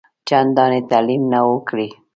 [0.27, 1.87] چنداني تعلیم نه وو کړی.